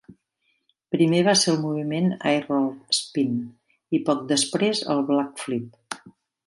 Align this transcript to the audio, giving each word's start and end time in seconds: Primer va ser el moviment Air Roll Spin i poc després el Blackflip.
Primer 0.95 1.19
va 1.27 1.35
ser 1.41 1.53
el 1.53 1.59
moviment 1.65 2.09
Air 2.31 2.33
Roll 2.47 2.67
Spin 3.01 3.39
i 3.99 4.01
poc 4.09 4.29
després 4.35 4.87
el 4.97 5.09
Blackflip. 5.13 6.01